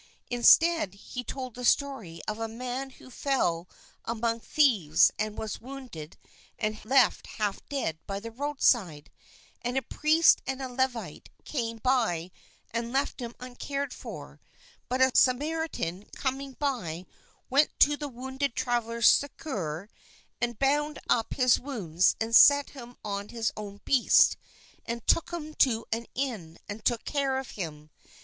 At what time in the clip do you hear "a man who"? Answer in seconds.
2.39-3.11